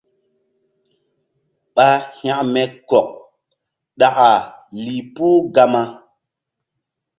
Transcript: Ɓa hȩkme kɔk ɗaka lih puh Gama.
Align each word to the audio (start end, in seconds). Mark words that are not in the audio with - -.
Ɓa 1.75 1.87
hȩkme 2.19 2.61
kɔk 2.89 3.07
ɗaka 3.99 4.29
lih 4.83 5.03
puh 5.13 5.37
Gama. 5.55 5.81